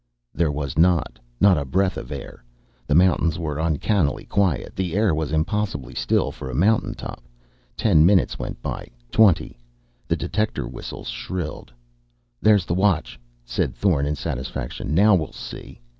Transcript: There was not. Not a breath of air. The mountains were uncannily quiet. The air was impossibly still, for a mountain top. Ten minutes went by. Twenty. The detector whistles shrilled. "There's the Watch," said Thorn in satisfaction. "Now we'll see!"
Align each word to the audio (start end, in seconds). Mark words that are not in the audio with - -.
There 0.33 0.51
was 0.51 0.79
not. 0.79 1.19
Not 1.39 1.59
a 1.59 1.63
breath 1.63 1.95
of 1.95 2.11
air. 2.11 2.43
The 2.87 2.95
mountains 2.95 3.37
were 3.37 3.59
uncannily 3.59 4.25
quiet. 4.25 4.75
The 4.75 4.95
air 4.95 5.13
was 5.13 5.31
impossibly 5.31 5.93
still, 5.93 6.31
for 6.31 6.49
a 6.49 6.55
mountain 6.55 6.95
top. 6.95 7.21
Ten 7.77 8.03
minutes 8.03 8.39
went 8.39 8.59
by. 8.63 8.87
Twenty. 9.11 9.59
The 10.07 10.15
detector 10.15 10.67
whistles 10.67 11.09
shrilled. 11.09 11.71
"There's 12.41 12.65
the 12.65 12.73
Watch," 12.73 13.19
said 13.45 13.75
Thorn 13.75 14.07
in 14.07 14.15
satisfaction. 14.15 14.95
"Now 14.95 15.13
we'll 15.13 15.33
see!" 15.33 15.79